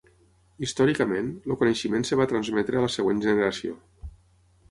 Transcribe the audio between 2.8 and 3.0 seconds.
la